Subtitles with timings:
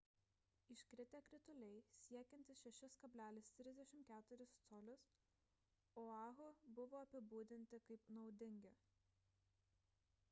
[0.75, 6.49] iškritę krituliai siekiantys 6,34 col oahu
[6.81, 8.75] buvo apibūdinti kaip naudingi